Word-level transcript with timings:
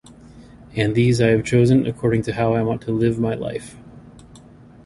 and 0.75 0.95
these 0.95 1.21
I 1.21 1.27
have 1.27 1.45
chosen 1.45 1.85
according 1.85 2.23
to 2.23 2.33
how 2.33 2.55
I 2.55 2.63
want 2.63 2.81
to 2.81 2.91
live 2.91 3.19
my 3.19 3.35
life 3.35 3.75